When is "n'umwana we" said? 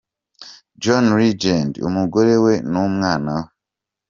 2.71-3.47